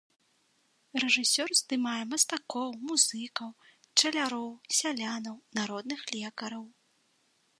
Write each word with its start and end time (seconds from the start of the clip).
Рэжысёр 1.01 1.49
здымае 1.59 1.99
мастакоў, 2.13 2.69
музыкаў, 2.91 3.49
пчаляроў, 3.85 4.49
сялянаў, 4.79 5.35
народных 5.59 6.01
лекараў. 6.17 6.65